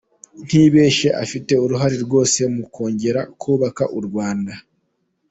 [0.45, 4.53] Ntibeshye afite uruhare rwose mu kongera kubaka u Rwanda.